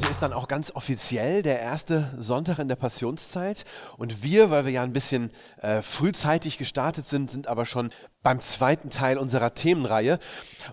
[0.00, 3.64] Heute ist dann auch ganz offiziell der erste Sonntag in der Passionszeit.
[3.98, 7.90] Und wir, weil wir ja ein bisschen äh, frühzeitig gestartet sind, sind aber schon
[8.22, 10.18] beim zweiten Teil unserer Themenreihe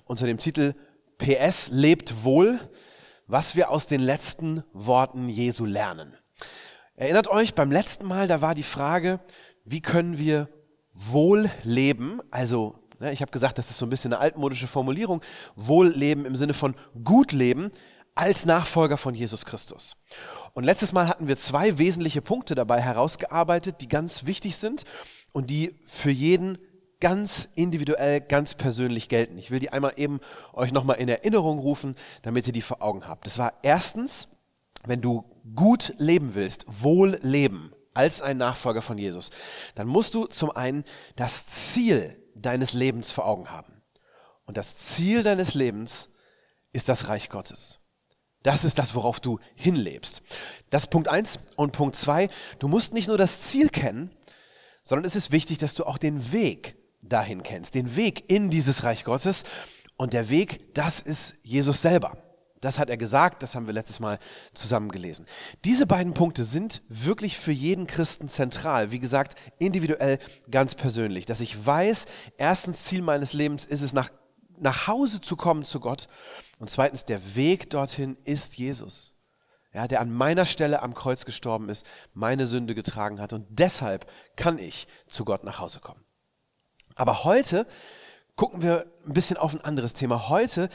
[0.06, 0.76] unter dem Titel
[1.18, 2.58] PS lebt wohl,
[3.26, 6.16] was wir aus den letzten Worten Jesu lernen.
[6.96, 9.20] Erinnert euch, beim letzten Mal, da war die Frage,
[9.66, 10.48] wie können wir
[10.94, 15.22] wohl leben, also ne, ich habe gesagt, das ist so ein bisschen eine altmodische Formulierung,
[15.56, 17.72] wohl leben im Sinne von gut leben,
[18.18, 19.96] als Nachfolger von Jesus Christus.
[20.54, 24.84] Und letztes Mal hatten wir zwei wesentliche Punkte dabei herausgearbeitet, die ganz wichtig sind
[25.34, 26.58] und die für jeden
[27.00, 29.38] ganz individuell, ganz persönlich gelten.
[29.38, 30.20] Ich will die einmal eben
[30.54, 33.28] euch nochmal in Erinnerung rufen, damit ihr die vor Augen habt.
[33.28, 34.30] Das war erstens,
[34.86, 35.24] wenn du
[35.56, 39.32] gut leben willst, wohl leben als ein Nachfolger von Jesus,
[39.76, 40.84] dann musst du zum einen
[41.16, 43.82] das Ziel deines Lebens vor Augen haben.
[44.46, 46.10] Und das Ziel deines Lebens
[46.74, 47.80] ist das Reich Gottes.
[48.48, 50.22] Das ist das, worauf du hinlebst.
[50.70, 54.10] Das ist Punkt eins Und Punkt zwei: du musst nicht nur das Ziel kennen,
[54.84, 57.76] sondern es ist wichtig, dass du auch den Weg dahin kennst.
[57.76, 59.44] Den Weg in dieses Reich Gottes.
[59.98, 62.18] Und der Weg, das ist Jesus selber.
[62.62, 64.18] Das hat er gesagt, das haben wir letztes Mal
[64.54, 65.26] zusammen gelesen.
[65.66, 68.92] Diese beiden Punkte sind wirklich für jeden Christen zentral.
[68.92, 70.20] Wie gesagt, individuell,
[70.50, 71.26] ganz persönlich.
[71.26, 72.06] Dass ich weiß,
[72.38, 74.10] erstens Ziel meines Lebens ist es, nach,
[74.60, 76.08] nach Hause zu kommen zu Gott
[76.60, 79.16] und zweitens, der Weg dorthin ist Jesus.
[79.74, 84.10] Ja, der an meiner Stelle am Kreuz gestorben ist, meine Sünde getragen hat und deshalb
[84.36, 86.04] kann ich zu Gott nach Hause kommen.
[86.96, 87.68] Aber heute
[88.36, 90.30] gucken wir ein bisschen auf ein anderes Thema.
[90.30, 90.70] Heute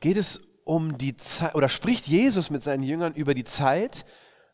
[0.00, 4.04] geht es um die Zeit oder spricht Jesus mit seinen Jüngern über die Zeit,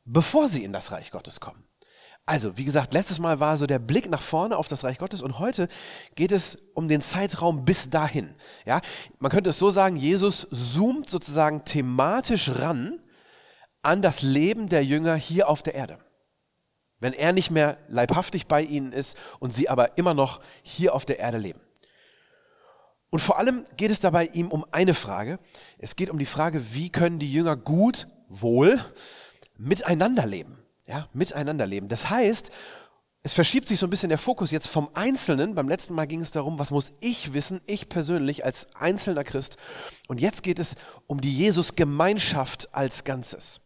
[0.05, 1.65] bevor sie in das Reich Gottes kommen.
[2.27, 5.21] Also, wie gesagt, letztes Mal war so der Blick nach vorne auf das Reich Gottes
[5.21, 5.69] und heute
[6.15, 8.35] geht es um den Zeitraum bis dahin.
[8.65, 8.81] Ja,
[9.19, 12.99] man könnte es so sagen, Jesus zoomt sozusagen thematisch ran
[13.83, 15.99] an das Leben der Jünger hier auf der Erde.
[16.99, 21.05] Wenn er nicht mehr leibhaftig bei ihnen ist und sie aber immer noch hier auf
[21.05, 21.61] der Erde leben.
[23.11, 25.39] Und vor allem geht es dabei ihm um eine Frage.
[25.77, 28.83] Es geht um die Frage, wie können die Jünger gut, wohl
[29.59, 31.89] miteinander leben ja, miteinander leben.
[31.89, 32.51] Das heißt,
[33.27, 35.55] es verschiebt sich so ein bisschen der Fokus jetzt vom Einzelnen.
[35.55, 39.57] Beim letzten Mal ging es darum, was muss ich wissen, ich persönlich als einzelner Christ.
[40.09, 43.64] Und jetzt geht es um die Jesus-Gemeinschaft als Ganzes.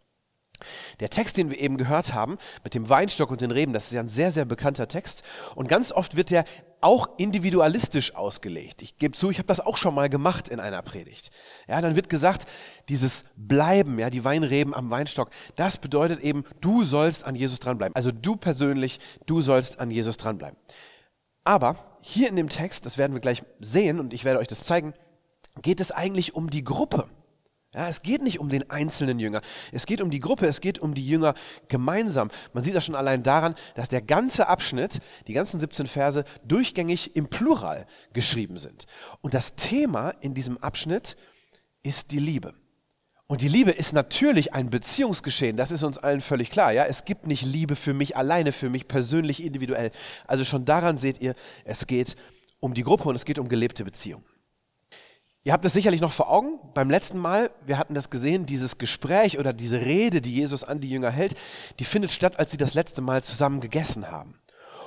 [1.01, 3.93] Der Text, den wir eben gehört haben, mit dem Weinstock und den Reben, das ist
[3.93, 5.23] ja ein sehr, sehr bekannter Text.
[5.55, 6.45] Und ganz oft wird der
[6.81, 8.83] auch individualistisch ausgelegt.
[8.83, 11.31] Ich gebe zu, ich habe das auch schon mal gemacht in einer Predigt.
[11.67, 12.47] Ja, dann wird gesagt,
[12.89, 17.97] dieses Bleiben, ja, die Weinreben am Weinstock, das bedeutet eben, du sollst an Jesus dranbleiben.
[17.97, 20.57] Also du persönlich, du sollst an Jesus dranbleiben.
[21.43, 24.65] Aber hier in dem Text, das werden wir gleich sehen und ich werde euch das
[24.65, 24.95] zeigen,
[25.63, 27.09] geht es eigentlich um die Gruppe.
[27.75, 29.43] Ja, es geht nicht um den einzelnen Jünger.
[29.73, 31.35] Es geht um die Gruppe, es geht um die Jünger
[31.69, 32.31] gemeinsam.
[32.55, 37.15] Man sieht das schon allein daran, dass der ganze Abschnitt, die ganzen 17 Verse, durchgängig
[37.15, 38.87] im Plural geschrieben sind.
[39.21, 41.17] Und das Thema in diesem Abschnitt
[41.83, 42.55] ist die Liebe.
[43.27, 46.73] Und die Liebe ist natürlich ein Beziehungsgeschehen, das ist uns allen völlig klar.
[46.73, 49.93] Ja, es gibt nicht Liebe für mich alleine, für mich persönlich, individuell.
[50.27, 51.35] Also schon daran seht ihr,
[51.67, 52.17] es geht
[52.61, 54.25] um die Gruppe und es geht um gelebte Beziehungen.
[55.49, 56.59] Ihr habt es sicherlich noch vor Augen.
[56.75, 60.83] Beim letzten Mal, wir hatten das gesehen, dieses Gespräch oder diese Rede, die Jesus an
[60.83, 61.37] die Jünger hält,
[61.79, 64.35] die findet statt, als sie das letzte Mal zusammen gegessen haben.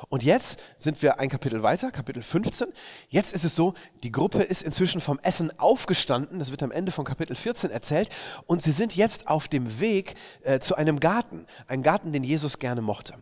[0.09, 2.67] Und jetzt sind wir ein Kapitel weiter, Kapitel 15.
[3.09, 3.73] Jetzt ist es so,
[4.03, 8.09] die Gruppe ist inzwischen vom Essen aufgestanden, das wird am Ende von Kapitel 14 erzählt,
[8.45, 12.59] und sie sind jetzt auf dem Weg äh, zu einem Garten, ein Garten, den Jesus
[12.59, 13.15] gerne mochte.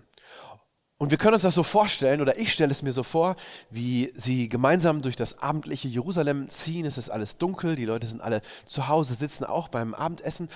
[1.01, 3.37] Und wir können uns das so vorstellen, oder ich stelle es mir so vor,
[3.69, 6.85] wie sie gemeinsam durch das abendliche Jerusalem ziehen.
[6.85, 10.49] Es ist alles dunkel, die Leute sind alle zu Hause, sitzen auch beim Abendessen.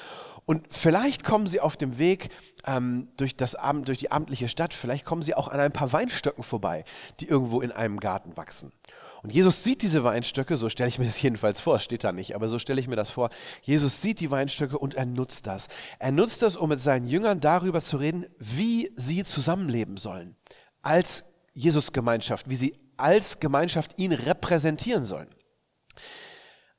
[0.45, 2.27] Und vielleicht kommen sie auf dem Weg
[2.65, 5.93] ähm, durch, das Abend, durch die abendliche Stadt, vielleicht kommen sie auch an ein paar
[5.93, 6.83] Weinstöcken vorbei,
[7.21, 8.73] die irgendwo in einem Garten wachsen.
[9.23, 12.35] Und Jesus sieht diese Weinstöcke, so stelle ich mir das jedenfalls vor, steht da nicht,
[12.35, 13.29] aber so stelle ich mir das vor.
[13.61, 15.69] Jesus sieht die Weinstöcke und er nutzt das.
[15.97, 20.35] Er nutzt das, um mit seinen Jüngern darüber zu reden, wie sie zusammenleben sollen.
[20.81, 21.23] Als
[21.53, 25.29] Jesus-Gemeinschaft, wie sie als Gemeinschaft ihn repräsentieren sollen.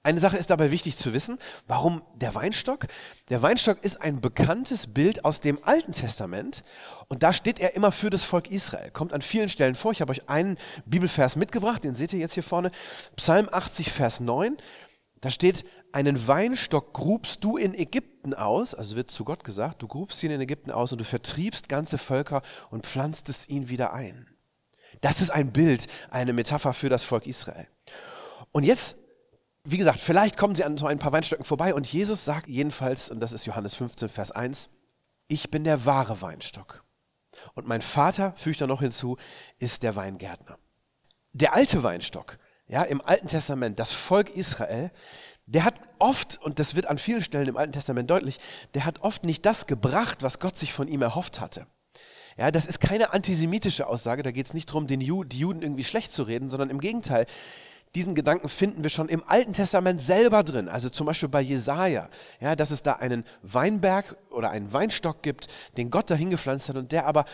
[0.06, 2.88] Eine Sache ist dabei wichtig zu wissen, warum der Weinstock?
[3.30, 6.62] Der Weinstock ist ein bekanntes Bild aus dem Alten Testament
[7.08, 8.90] und da steht er immer für das Volk Israel.
[8.90, 9.92] Kommt an vielen Stellen vor.
[9.92, 12.70] Ich habe euch einen Bibelvers mitgebracht, den seht ihr jetzt hier vorne.
[13.16, 14.58] Psalm 80, Vers 9.
[15.22, 19.88] Da steht, einen Weinstock grubst du in Ägypten aus, also wird zu Gott gesagt, du
[19.88, 24.28] grubst ihn in Ägypten aus und du vertriebst ganze Völker und pflanztest ihn wieder ein.
[25.00, 27.68] Das ist ein Bild, eine Metapher für das Volk Israel.
[28.52, 28.98] Und jetzt
[29.66, 33.10] wie gesagt, vielleicht kommen sie an so ein paar Weinstöcken vorbei und Jesus sagt jedenfalls,
[33.10, 34.68] und das ist Johannes 15, Vers 1,
[35.26, 36.84] ich bin der wahre Weinstock.
[37.54, 39.16] Und mein Vater, fügt er noch hinzu,
[39.58, 40.58] ist der Weingärtner.
[41.32, 42.38] Der alte Weinstock,
[42.68, 44.92] ja, im Alten Testament, das Volk Israel,
[45.46, 48.38] der hat oft, und das wird an vielen Stellen im Alten Testament deutlich,
[48.74, 51.66] der hat oft nicht das gebracht, was Gott sich von ihm erhofft hatte.
[52.36, 55.62] Ja, das ist keine antisemitische Aussage, da geht es nicht darum, den Ju die Juden
[55.62, 57.26] irgendwie schlecht zu reden, sondern im Gegenteil,
[57.94, 60.68] diesen Gedanken finden wir schon im Alten Testament selber drin.
[60.68, 62.08] Also zum Beispiel bei Jesaja,
[62.40, 65.46] ja, dass es da einen Weinberg oder einen Weinstock gibt,
[65.76, 67.24] den Gott dahin gepflanzt hat und der aber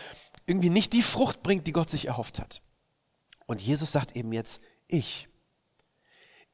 [0.45, 2.61] irgendwie nicht die Frucht bringt, die Gott sich erhofft hat.
[3.47, 5.27] Und Jesus sagt eben jetzt, ich.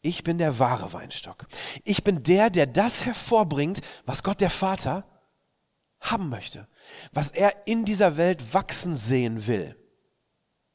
[0.02, 1.48] Ich bin der wahre Weinstock.
[1.84, 5.06] Ich bin der, der das hervorbringt, was Gott der Vater
[6.00, 6.68] haben möchte.
[7.12, 9.76] Was er in dieser Welt wachsen sehen will.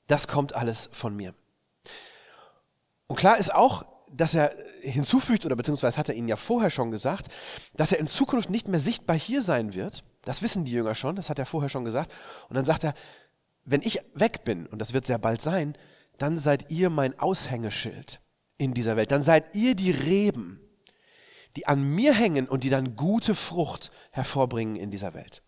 [0.07, 1.35] Das kommt alles von mir.
[3.13, 6.91] Und klar ist auch, dass er hinzufügt, oder beziehungsweise hat er ihnen ja vorher schon
[6.91, 7.29] gesagt,
[7.75, 10.03] dass er in Zukunft nicht mehr sichtbar hier sein wird.
[10.23, 12.11] Das wissen die Jünger schon, das hat er vorher schon gesagt.
[12.49, 12.95] Und dann sagt er,
[13.67, 15.77] wenn ich weg bin, und das wird sehr bald sein,
[16.17, 18.23] dann seid ihr mein Aushängeschild
[18.57, 19.11] in dieser Welt.
[19.11, 20.59] Dann seid ihr die Reben,
[21.57, 25.43] die an mir hängen und die dann gute Frucht hervorbringen in dieser Welt.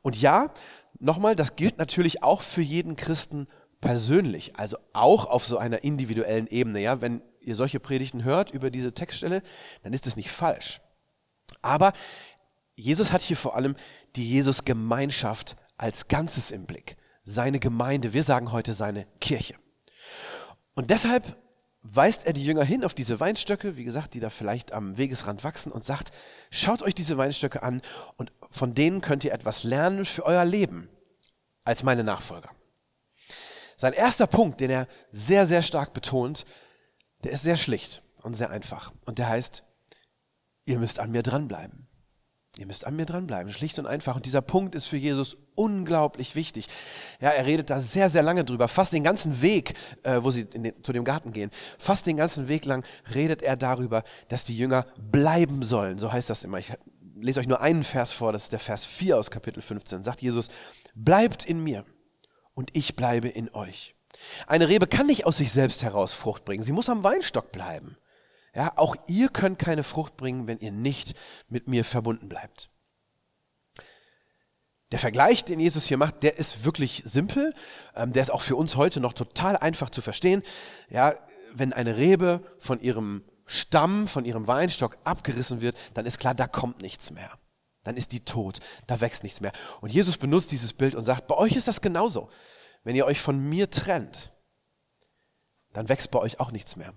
[0.00, 0.50] Und ja,
[0.98, 3.48] nochmal, das gilt natürlich auch für jeden Christen
[3.86, 6.80] persönlich, also auch auf so einer individuellen Ebene.
[6.80, 9.42] Ja, wenn ihr solche Predigten hört über diese Textstelle,
[9.84, 10.80] dann ist es nicht falsch.
[11.62, 11.92] Aber
[12.74, 13.76] Jesus hat hier vor allem
[14.16, 16.96] die Jesus-Gemeinschaft als Ganzes im Blick.
[17.22, 19.54] Seine Gemeinde, wir sagen heute seine Kirche.
[20.74, 21.36] Und deshalb
[21.82, 25.44] weist er die Jünger hin auf diese Weinstöcke, wie gesagt, die da vielleicht am Wegesrand
[25.44, 26.10] wachsen und sagt,
[26.50, 27.82] schaut euch diese Weinstöcke an
[28.16, 30.88] und von denen könnt ihr etwas lernen für euer Leben
[31.64, 32.50] als meine Nachfolger.
[33.76, 36.44] Sein erster Punkt, den er sehr, sehr stark betont,
[37.24, 38.92] der ist sehr schlicht und sehr einfach.
[39.04, 39.64] Und der heißt,
[40.64, 41.86] ihr müsst an mir dranbleiben.
[42.58, 44.16] Ihr müsst an mir dranbleiben, schlicht und einfach.
[44.16, 46.68] Und dieser Punkt ist für Jesus unglaublich wichtig.
[47.20, 48.66] Ja, er redet da sehr, sehr lange drüber.
[48.66, 49.74] Fast den ganzen Weg,
[50.04, 53.56] äh, wo sie den, zu dem Garten gehen, fast den ganzen Weg lang redet er
[53.56, 55.98] darüber, dass die Jünger bleiben sollen.
[55.98, 56.58] So heißt das immer.
[56.58, 56.72] Ich
[57.20, 60.02] lese euch nur einen Vers vor, das ist der Vers 4 aus Kapitel 15.
[60.02, 60.48] Sagt Jesus,
[60.94, 61.84] bleibt in mir
[62.56, 63.94] und ich bleibe in euch.
[64.46, 66.64] Eine Rebe kann nicht aus sich selbst heraus Frucht bringen.
[66.64, 67.96] Sie muss am Weinstock bleiben.
[68.54, 71.14] Ja, auch ihr könnt keine Frucht bringen, wenn ihr nicht
[71.48, 72.70] mit mir verbunden bleibt.
[74.90, 77.52] Der Vergleich, den Jesus hier macht, der ist wirklich simpel.
[77.94, 80.42] Ähm, der ist auch für uns heute noch total einfach zu verstehen.
[80.88, 81.14] Ja,
[81.52, 86.46] wenn eine Rebe von ihrem Stamm, von ihrem Weinstock abgerissen wird, dann ist klar, da
[86.46, 87.38] kommt nichts mehr
[87.86, 89.52] dann ist die tot, da wächst nichts mehr.
[89.80, 92.28] Und Jesus benutzt dieses Bild und sagt, bei euch ist das genauso.
[92.84, 94.32] Wenn ihr euch von mir trennt,
[95.72, 96.94] dann wächst bei euch auch nichts mehr.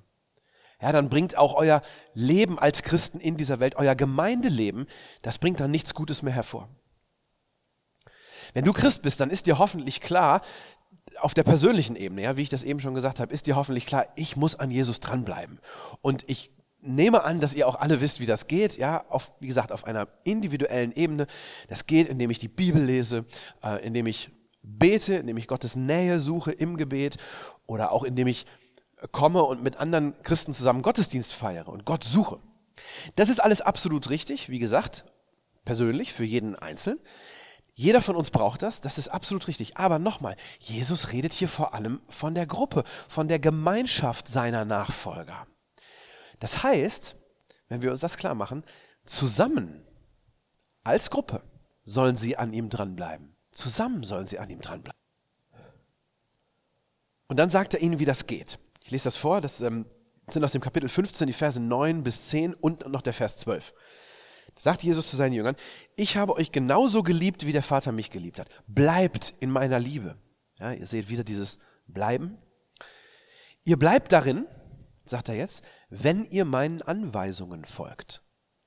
[0.82, 1.82] Ja, dann bringt auch euer
[2.14, 4.88] Leben als Christen in dieser Welt, euer Gemeindeleben,
[5.22, 6.70] das bringt dann nichts Gutes mehr hervor.
[8.54, 10.42] Wenn du Christ bist, dann ist dir hoffentlich klar,
[11.20, 13.86] auf der persönlichen Ebene, ja, wie ich das eben schon gesagt habe, ist dir hoffentlich
[13.86, 15.60] klar, ich muss an Jesus dranbleiben.
[16.02, 18.78] Und ich nehme an, dass ihr auch alle wisst, wie das geht.
[18.78, 21.28] Ja, auf, wie gesagt, auf einer individuellen Ebene.
[21.68, 23.26] Das geht, indem ich die Bibel lese,
[23.64, 24.32] äh, indem ich
[24.62, 27.18] bete, indem ich Gottes Nähe suche im Gebet
[27.66, 28.46] oder auch indem ich
[29.12, 32.40] komme und mit anderen Christen zusammen Gottesdienst feiere und Gott suche.
[33.16, 35.06] Das ist alles absolut richtig, wie gesagt,
[35.66, 37.00] persönlich für jeden Einzelnen.
[37.74, 39.78] Jeder von uns braucht das, das ist absolut richtig.
[39.78, 45.48] Aber nochmal, Jesus redet hier vor allem von der Gruppe, von der Gemeinschaft seiner Nachfolger.
[46.40, 47.16] Das heißt,
[47.68, 48.64] wenn wir uns das klar machen,
[49.06, 49.86] zusammen
[50.84, 51.44] als Gruppe
[51.84, 53.36] sollen sie an ihm dranbleiben.
[53.52, 55.00] Zusammen sollen sie an ihm dranbleiben.
[57.28, 58.60] Und dann sagt er ihnen, wie das geht.
[58.84, 59.86] Ich lese das vor, das ähm,
[60.28, 63.74] sind aus dem Kapitel 15 die Verse 9 bis 10 und noch der Vers 12.
[64.56, 65.56] Da sagt Jesus zu seinen Jüngern,
[65.96, 68.50] ich habe euch genauso geliebt, wie der Vater mich geliebt hat.
[68.68, 70.18] Bleibt in meiner Liebe.
[70.60, 72.36] Ja, ihr seht wieder dieses Bleiben.
[73.64, 74.48] Ihr bleibt darin,
[75.06, 78.24] sagt er jetzt, wenn ihr meinen Anweisungen folgt.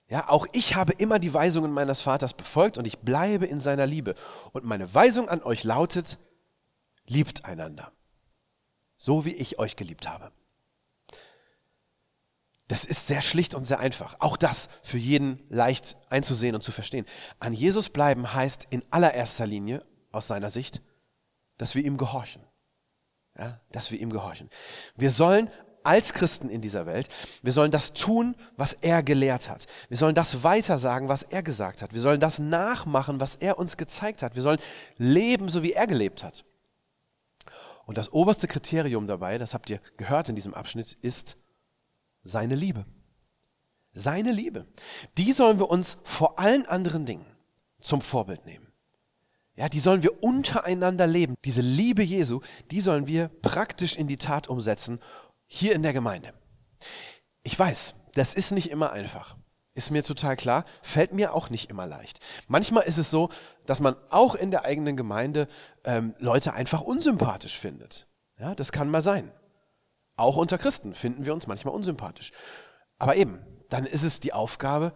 [0.09, 3.87] Ja, auch ich habe immer die Weisungen meines Vaters befolgt und ich bleibe in seiner
[3.87, 4.15] Liebe.
[4.53, 6.19] Und meine Weisung an euch lautet,
[7.07, 7.93] liebt einander,
[8.97, 10.31] so wie ich euch geliebt habe.
[12.69, 14.17] Das ist sehr schlicht und sehr einfach.
[14.21, 17.07] Auch das für jeden leicht einzusehen und zu verstehen.
[17.39, 20.83] An Jesus bleiben heißt in allererster Linie, aus seiner Sicht,
[21.57, 22.43] dass wir ihm gehorchen.
[23.39, 24.51] Ja, dass wir ihm gehorchen.
[24.95, 25.51] Wir sollen
[25.85, 27.09] als Christen in dieser Welt,
[27.43, 29.67] wir sollen das tun, was er gelehrt hat.
[29.89, 31.95] Wir sollen das weitersagen, was er gesagt hat.
[31.95, 34.35] Wir sollen das nachmachen, was er uns gezeigt hat.
[34.35, 34.61] Wir sollen
[34.99, 36.45] leben, so wie er gelebt hat.
[37.87, 41.37] Und das oberste Kriterium dabei, das habt ihr gehört in diesem Abschnitt, ist
[42.23, 42.85] seine Liebe.
[43.93, 44.67] Seine Liebe.
[45.19, 47.27] Die sollen wir uns vor allen anderen Dingen
[47.81, 48.73] zum Vorbild nehmen.
[49.55, 51.35] Ja, die sollen wir untereinander leben.
[51.45, 54.99] Diese Liebe Jesu, die sollen wir praktisch in die Tat umsetzen,
[55.55, 56.33] hier in der Gemeinde.
[57.43, 59.37] Ich weiß, das ist nicht immer einfach.
[59.75, 62.21] Ist mir total klar, fällt mir auch nicht immer leicht.
[62.49, 63.29] Manchmal ist es so,
[63.67, 65.49] dass man auch in der eigenen Gemeinde
[65.85, 68.07] ähm, Leute einfach unsympathisch findet.
[68.39, 69.31] Ja, das kann mal sein.
[70.17, 72.33] Auch unter Christen finden wir uns manchmal unsympathisch.
[72.99, 74.95] Aber eben, dann ist es die Aufgabe,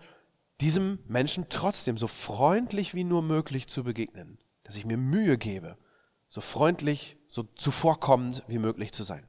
[0.63, 4.39] diesem Menschen trotzdem so freundlich wie nur möglich zu begegnen.
[4.63, 5.77] Dass ich mir Mühe gebe,
[6.29, 9.27] so freundlich, so zuvorkommend wie möglich zu sein.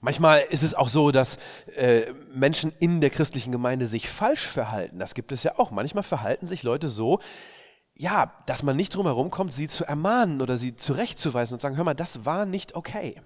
[0.00, 1.38] Manchmal ist es auch so, dass
[1.76, 4.98] äh, Menschen in der christlichen Gemeinde sich falsch verhalten.
[4.98, 5.70] Das gibt es ja auch.
[5.70, 7.18] Manchmal verhalten sich Leute so,
[7.94, 11.76] ja, dass man nicht drum herum kommt, sie zu ermahnen oder sie zurechtzuweisen und sagen,
[11.76, 13.20] hör mal, das war nicht okay.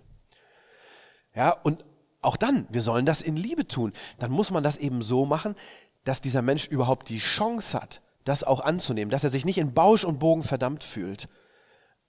[1.34, 1.84] Ja, und
[2.22, 3.92] auch dann, wir sollen das in Liebe tun.
[4.18, 5.56] Dann muss man das eben so machen,
[6.04, 9.74] dass dieser Mensch überhaupt die Chance hat, das auch anzunehmen, dass er sich nicht in
[9.74, 11.28] Bausch und Bogen verdammt fühlt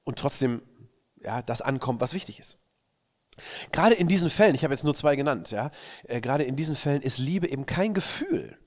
[0.04, 0.62] und trotzdem
[1.18, 2.58] ja, das ankommt, was wichtig ist.
[3.72, 5.72] Gerade in diesen Fällen, ich habe jetzt nur zwei genannt, ja,
[6.04, 8.58] äh, gerade in diesen Fällen ist Liebe eben kein Gefühl.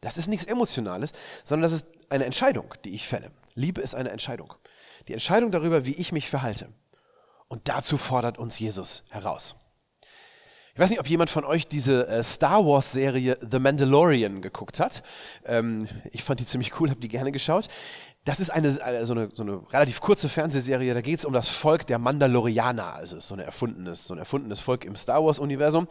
[0.00, 1.12] Das ist nichts Emotionales,
[1.44, 3.30] sondern das ist eine Entscheidung, die ich fälle.
[3.54, 4.54] Liebe ist eine Entscheidung.
[5.08, 6.68] Die Entscheidung darüber, wie ich mich verhalte.
[7.48, 9.56] Und dazu fordert uns Jesus heraus.
[10.74, 14.78] Ich weiß nicht, ob jemand von euch diese äh, Star Wars Serie The Mandalorian geguckt
[14.78, 15.02] hat.
[15.44, 17.66] Ähm, ich fand die ziemlich cool, habe die gerne geschaut.
[18.28, 21.32] Das ist eine, eine, so, eine, so eine relativ kurze Fernsehserie, da geht es um
[21.32, 22.92] das Volk der Mandalorianer.
[22.92, 25.88] Also ist so, eine erfundenes, so ein erfundenes Volk im Star Wars-Universum.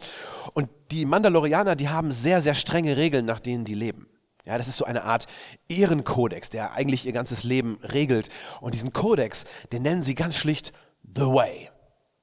[0.54, 4.08] Und die Mandalorianer, die haben sehr, sehr strenge Regeln, nach denen die leben.
[4.46, 5.26] Ja, das ist so eine Art
[5.68, 8.28] Ehrenkodex, der eigentlich ihr ganzes Leben regelt.
[8.60, 11.70] Und diesen Kodex, den nennen sie ganz schlicht The Way.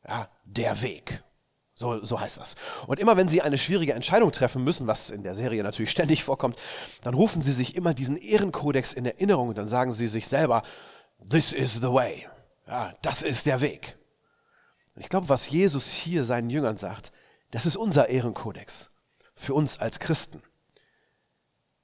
[0.08, 1.25] Ja, der Weg.
[1.78, 2.56] So, so heißt das.
[2.88, 6.24] Und immer wenn sie eine schwierige Entscheidung treffen müssen, was in der Serie natürlich ständig
[6.24, 6.58] vorkommt,
[7.04, 10.64] dann rufen sie sich immer diesen Ehrenkodex in Erinnerung und dann sagen sie sich selber,
[11.30, 12.28] this is the way.
[12.66, 13.98] Ja, das ist der Weg.
[14.96, 17.12] Und ich glaube, was Jesus hier seinen Jüngern sagt,
[17.52, 18.92] das ist unser Ehrenkodex.
[19.36, 20.42] Für uns als Christen.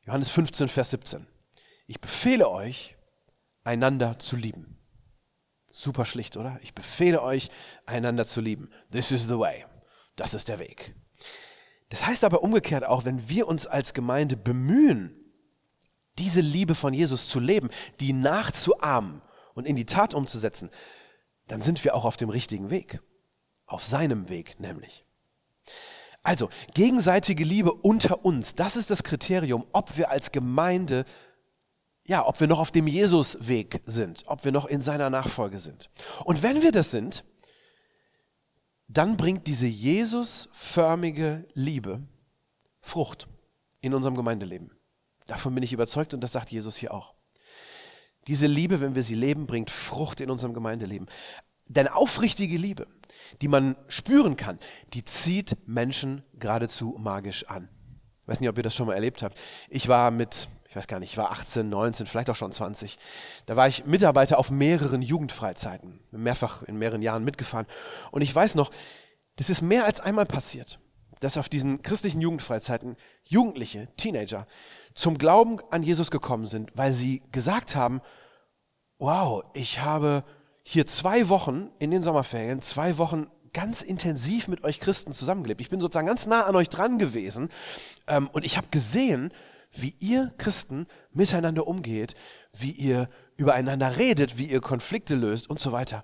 [0.05, 1.27] Johannes 15, Vers 17.
[1.87, 2.95] Ich befehle euch,
[3.65, 4.77] einander zu lieben.
[5.69, 6.57] Super schlicht, oder?
[6.63, 7.49] Ich befehle euch,
[7.85, 8.69] einander zu lieben.
[8.91, 9.65] This is the way.
[10.15, 10.95] Das ist der Weg.
[11.89, 15.17] Das heißt aber umgekehrt auch, wenn wir uns als Gemeinde bemühen,
[16.17, 19.21] diese Liebe von Jesus zu leben, die nachzuahmen
[19.53, 20.69] und in die Tat umzusetzen,
[21.47, 23.01] dann sind wir auch auf dem richtigen Weg.
[23.67, 25.05] Auf seinem Weg nämlich.
[26.23, 31.03] Also, gegenseitige Liebe unter uns, das ist das Kriterium, ob wir als Gemeinde,
[32.05, 35.89] ja, ob wir noch auf dem Jesusweg sind, ob wir noch in seiner Nachfolge sind.
[36.25, 37.23] Und wenn wir das sind,
[38.93, 42.01] dann bringt diese Jesusförmige Liebe
[42.81, 43.27] Frucht
[43.79, 44.71] in unserem Gemeindeleben.
[45.27, 47.13] Davon bin ich überzeugt und das sagt Jesus hier auch.
[48.27, 51.07] Diese Liebe, wenn wir sie leben, bringt Frucht in unserem Gemeindeleben.
[51.67, 52.87] Denn aufrichtige Liebe,
[53.41, 54.59] die man spüren kann,
[54.93, 57.69] die zieht Menschen geradezu magisch an.
[58.19, 59.39] Ich weiß nicht, ob ihr das schon mal erlebt habt.
[59.69, 62.97] Ich war mit ich weiß gar nicht, ich war 18, 19, vielleicht auch schon 20.
[63.45, 67.65] Da war ich Mitarbeiter auf mehreren Jugendfreizeiten, mehrfach in mehreren Jahren mitgefahren.
[68.11, 68.71] Und ich weiß noch,
[69.35, 70.79] das ist mehr als einmal passiert,
[71.19, 74.47] dass auf diesen christlichen Jugendfreizeiten Jugendliche, Teenager
[74.95, 77.99] zum Glauben an Jesus gekommen sind, weil sie gesagt haben,
[78.97, 80.23] wow, ich habe
[80.63, 85.59] hier zwei Wochen in den Sommerferien, zwei Wochen ganz intensiv mit euch Christen zusammengelebt.
[85.59, 87.49] Ich bin sozusagen ganz nah an euch dran gewesen
[88.07, 89.33] ähm, und ich habe gesehen,
[89.71, 92.15] wie ihr Christen miteinander umgeht,
[92.53, 96.03] wie ihr übereinander redet, wie ihr Konflikte löst und so weiter.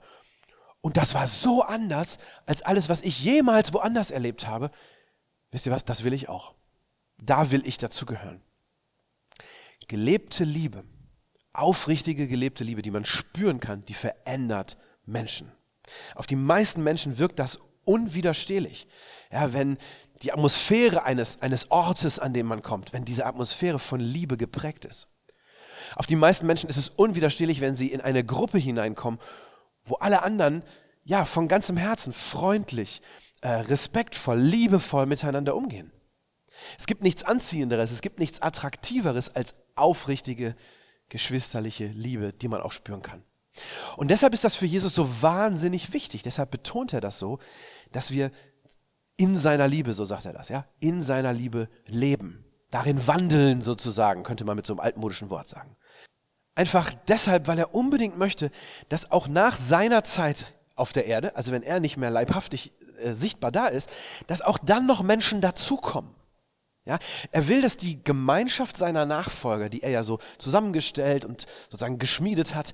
[0.82, 4.72] Und das war so anders als alles, was ich jemals woanders erlebt habe.
[5.52, 6.56] Wisst ihr was, das will ich auch.
[7.18, 8.42] Da will ich dazugehören.
[9.88, 10.84] Gelebte Liebe,
[11.54, 15.52] aufrichtige gelebte Liebe, die man spüren kann, die verändert Menschen.
[16.16, 18.88] Auf die meisten Menschen wirkt das unwiderstehlich.
[19.32, 19.78] Ja, wenn
[20.24, 24.86] die Atmosphäre eines, eines Ortes, an dem man kommt, wenn diese Atmosphäre von Liebe geprägt
[24.86, 25.10] ist.
[25.96, 29.20] Auf die meisten Menschen ist es unwiderstehlich, wenn sie in eine Gruppe hineinkommen,
[29.86, 30.64] wo alle anderen
[31.04, 33.02] ja von ganzem Herzen freundlich,
[33.42, 35.92] äh, respektvoll, liebevoll miteinander umgehen.
[36.78, 40.56] Es gibt nichts Anziehenderes, es gibt nichts Attraktiveres als aufrichtige
[41.10, 43.24] geschwisterliche Liebe, die man auch spüren kann.
[43.96, 46.24] Und deshalb ist das für Jesus so wahnsinnig wichtig.
[46.24, 47.40] Deshalb betont er das so,
[47.92, 48.32] dass wir
[49.18, 52.46] in seiner Liebe, so sagt er das, ja, in seiner Liebe leben.
[52.70, 55.76] Darin wandeln sozusagen, könnte man mit so einem altmodischen Wort sagen.
[56.56, 58.52] Einfach deshalb, weil er unbedingt möchte,
[58.90, 63.14] dass auch nach seiner Zeit auf der Erde, also wenn er nicht mehr leibhaftig äh,
[63.14, 63.90] sichtbar da ist,
[64.28, 66.14] dass auch dann noch Menschen dazukommen.
[66.86, 67.00] Ja,
[67.32, 72.56] er will, dass die Gemeinschaft seiner Nachfolger, die er ja so zusammengestellt und sozusagen geschmiedet
[72.56, 72.72] hat,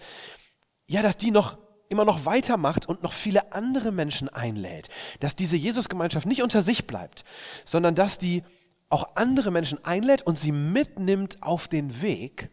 [0.87, 1.57] ja, dass die noch
[1.89, 4.89] immer noch weitermacht und noch viele andere Menschen einlädt.
[5.19, 7.23] Dass diese Jesusgemeinschaft nicht unter sich bleibt,
[7.65, 8.43] sondern dass die
[8.89, 12.51] auch andere Menschen einlädt und sie mitnimmt auf den Weg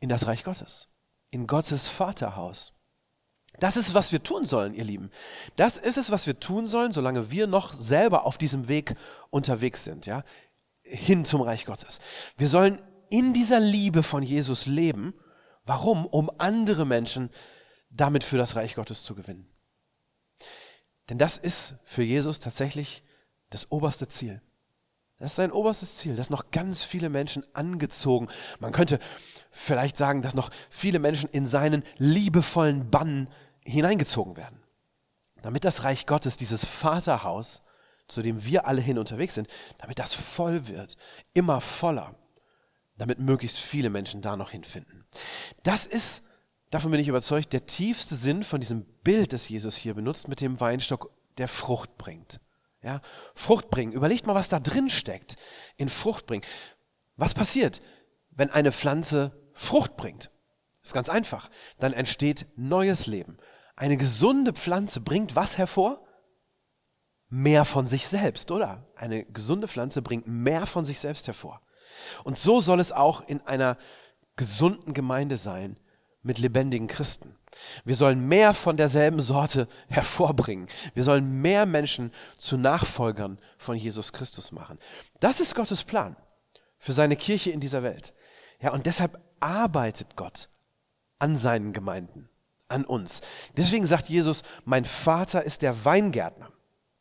[0.00, 0.88] in das Reich Gottes,
[1.30, 2.72] in Gottes Vaterhaus.
[3.60, 5.10] Das ist, was wir tun sollen, ihr Lieben.
[5.56, 8.96] Das ist es, was wir tun sollen, solange wir noch selber auf diesem Weg
[9.30, 10.24] unterwegs sind, ja,
[10.82, 12.00] hin zum Reich Gottes.
[12.36, 15.14] Wir sollen in dieser Liebe von Jesus leben.
[15.64, 16.04] Warum?
[16.04, 17.30] Um andere Menschen
[17.96, 19.48] damit für das Reich Gottes zu gewinnen.
[21.08, 23.02] Denn das ist für Jesus tatsächlich
[23.50, 24.40] das oberste Ziel.
[25.18, 28.98] Das ist sein oberstes Ziel, dass noch ganz viele Menschen angezogen, man könnte
[29.50, 33.28] vielleicht sagen, dass noch viele Menschen in seinen liebevollen Bann
[33.64, 34.60] hineingezogen werden.
[35.42, 37.62] Damit das Reich Gottes, dieses Vaterhaus,
[38.08, 39.48] zu dem wir alle hin unterwegs sind,
[39.78, 40.96] damit das voll wird,
[41.32, 42.14] immer voller,
[42.98, 45.06] damit möglichst viele Menschen da noch hinfinden.
[45.62, 46.24] Das ist,
[46.74, 50.40] davon bin ich überzeugt, der tiefste Sinn von diesem Bild, das Jesus hier benutzt, mit
[50.40, 52.40] dem Weinstock, der Frucht bringt.
[52.82, 53.00] Ja,
[53.34, 53.92] Frucht bringen.
[53.92, 55.36] Überlegt mal, was da drin steckt
[55.76, 56.44] in Frucht bringen.
[57.16, 57.80] Was passiert,
[58.30, 60.30] wenn eine Pflanze Frucht bringt?
[60.82, 61.48] Ist ganz einfach.
[61.78, 63.38] Dann entsteht neues Leben.
[63.76, 66.04] Eine gesunde Pflanze bringt was hervor?
[67.28, 68.86] Mehr von sich selbst, oder?
[68.96, 71.62] Eine gesunde Pflanze bringt mehr von sich selbst hervor.
[72.24, 73.78] Und so soll es auch in einer
[74.36, 75.78] gesunden Gemeinde sein
[76.24, 77.36] mit lebendigen Christen.
[77.84, 80.66] Wir sollen mehr von derselben Sorte hervorbringen.
[80.94, 84.78] Wir sollen mehr Menschen zu Nachfolgern von Jesus Christus machen.
[85.20, 86.16] Das ist Gottes Plan
[86.78, 88.12] für seine Kirche in dieser Welt.
[88.60, 90.48] Ja, und deshalb arbeitet Gott
[91.18, 92.28] an seinen Gemeinden,
[92.68, 93.20] an uns.
[93.56, 96.50] Deswegen sagt Jesus, mein Vater ist der Weingärtner.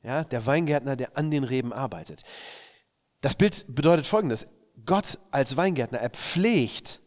[0.04, 2.24] Ja, der Weingärtner, der an den Reben arbeitet.
[3.22, 4.48] Das Bild bedeutet folgendes.
[4.86, 7.00] Gott als Weingärtner, er pflegt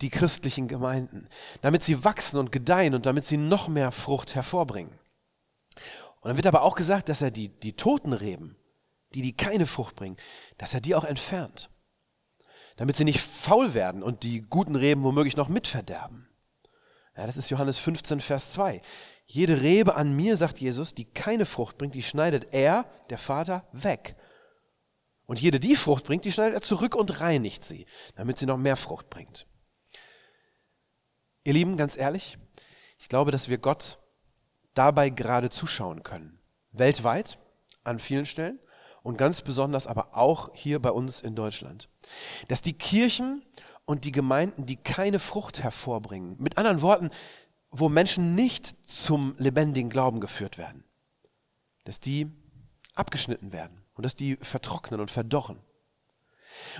[0.00, 1.28] die christlichen Gemeinden,
[1.60, 4.92] damit sie wachsen und gedeihen und damit sie noch mehr Frucht hervorbringen.
[6.20, 8.56] Und dann wird aber auch gesagt, dass er die, die toten Reben,
[9.14, 10.16] die, die keine Frucht bringen,
[10.58, 11.70] dass er die auch entfernt.
[12.76, 16.28] Damit sie nicht faul werden und die guten Reben womöglich noch mitverderben.
[17.16, 18.80] Ja, das ist Johannes 15, Vers 2.
[19.26, 23.68] Jede Rebe an mir, sagt Jesus, die keine Frucht bringt, die schneidet er, der Vater,
[23.72, 24.16] weg.
[25.26, 27.86] Und jede, die Frucht bringt, die schneidet er zurück und reinigt sie,
[28.16, 29.46] damit sie noch mehr Frucht bringt.
[31.42, 32.36] Ihr Lieben, ganz ehrlich,
[32.98, 33.98] ich glaube, dass wir Gott
[34.74, 36.38] dabei gerade zuschauen können.
[36.72, 37.38] Weltweit,
[37.82, 38.58] an vielen Stellen
[39.02, 41.88] und ganz besonders aber auch hier bei uns in Deutschland.
[42.48, 43.42] Dass die Kirchen
[43.86, 47.10] und die Gemeinden, die keine Frucht hervorbringen, mit anderen Worten,
[47.70, 50.84] wo Menschen nicht zum lebendigen Glauben geführt werden,
[51.84, 52.30] dass die
[52.94, 55.58] abgeschnitten werden und dass die vertrocknen und verdorren.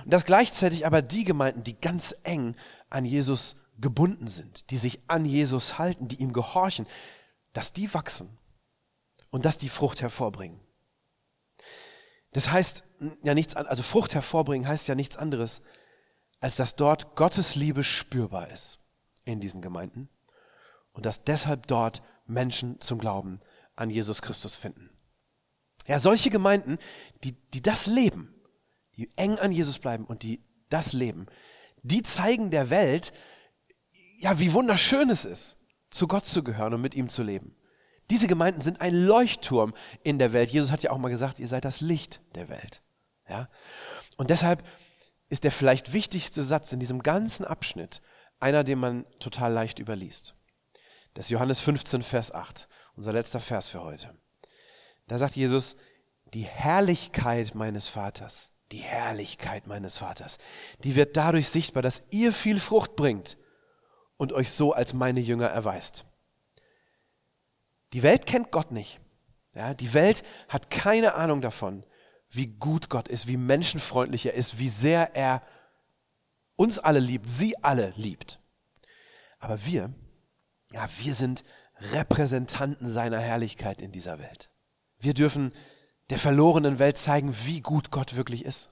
[0.03, 2.55] Und dass gleichzeitig aber die Gemeinden, die ganz eng
[2.89, 6.87] an Jesus gebunden sind, die sich an Jesus halten, die ihm gehorchen,
[7.53, 8.37] dass die wachsen
[9.29, 10.59] und dass die Frucht hervorbringen.
[12.33, 12.83] Das heißt
[13.23, 15.61] ja nichts, also Frucht hervorbringen heißt ja nichts anderes,
[16.39, 18.79] als dass dort Gottes Liebe spürbar ist
[19.25, 20.09] in diesen Gemeinden
[20.93, 23.39] und dass deshalb dort Menschen zum Glauben
[23.75, 24.89] an Jesus Christus finden.
[25.87, 26.77] Ja, solche Gemeinden,
[27.23, 28.33] die, die das leben,
[28.95, 31.25] die eng an Jesus bleiben und die das leben,
[31.83, 33.11] die zeigen der Welt,
[34.21, 35.57] ja, wie wunderschön es ist,
[35.89, 37.55] zu Gott zu gehören und mit ihm zu leben.
[38.11, 40.51] Diese Gemeinden sind ein Leuchtturm in der Welt.
[40.51, 42.83] Jesus hat ja auch mal gesagt, ihr seid das Licht der Welt.
[43.27, 43.49] Ja?
[44.17, 44.63] Und deshalb
[45.29, 48.01] ist der vielleicht wichtigste Satz in diesem ganzen Abschnitt
[48.39, 50.35] einer, den man total leicht überliest.
[51.13, 54.15] Das ist Johannes 15, Vers 8, unser letzter Vers für heute.
[55.07, 55.75] Da sagt Jesus,
[56.33, 60.37] die Herrlichkeit meines Vaters, die Herrlichkeit meines Vaters,
[60.83, 63.37] die wird dadurch sichtbar, dass ihr viel Frucht bringt
[64.21, 66.05] und euch so als meine Jünger erweist.
[67.91, 68.99] Die Welt kennt Gott nicht.
[69.55, 71.83] Ja, die Welt hat keine Ahnung davon,
[72.29, 75.41] wie gut Gott ist, wie menschenfreundlich er ist, wie sehr er
[76.55, 78.39] uns alle liebt, sie alle liebt.
[79.39, 79.91] Aber wir,
[80.71, 81.43] ja, wir sind
[81.79, 84.51] Repräsentanten seiner Herrlichkeit in dieser Welt.
[84.99, 85.51] Wir dürfen
[86.11, 88.69] der verlorenen Welt zeigen, wie gut Gott wirklich ist.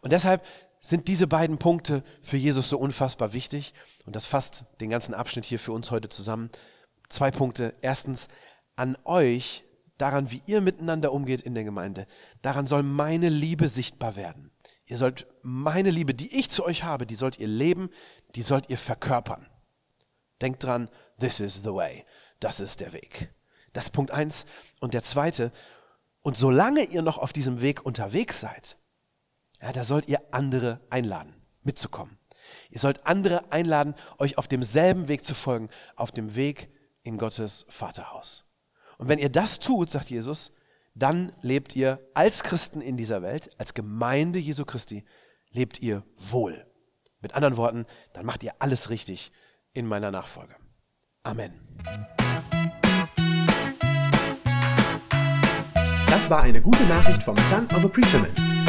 [0.00, 0.44] Und deshalb
[0.84, 3.72] sind diese beiden Punkte für Jesus so unfassbar wichtig.
[4.04, 6.50] Und das fasst den ganzen Abschnitt hier für uns heute zusammen.
[7.08, 7.74] Zwei Punkte.
[7.80, 8.28] Erstens,
[8.76, 9.64] an euch,
[9.96, 12.06] daran, wie ihr miteinander umgeht in der Gemeinde,
[12.42, 14.50] daran soll meine Liebe sichtbar werden.
[14.84, 17.88] Ihr sollt meine Liebe, die ich zu euch habe, die sollt ihr leben,
[18.34, 19.48] die sollt ihr verkörpern.
[20.42, 22.04] Denkt dran, this is the way.
[22.40, 23.32] Das ist der Weg.
[23.72, 24.44] Das ist Punkt eins.
[24.80, 25.50] Und der zweite,
[26.20, 28.76] und solange ihr noch auf diesem Weg unterwegs seid,
[29.60, 32.18] ja, da sollt ihr andere einladen, mitzukommen.
[32.70, 36.70] Ihr sollt andere einladen, euch auf demselben Weg zu folgen, auf dem Weg
[37.02, 38.44] in Gottes Vaterhaus.
[38.98, 40.52] Und wenn ihr das tut, sagt Jesus,
[40.94, 45.04] dann lebt ihr als Christen in dieser Welt, als Gemeinde Jesu Christi,
[45.50, 46.66] lebt ihr wohl.
[47.20, 49.32] Mit anderen Worten, dann macht ihr alles richtig
[49.72, 50.54] in meiner Nachfolge.
[51.22, 51.52] Amen.
[56.08, 58.53] Das war eine gute Nachricht vom Son of a Preacher Man.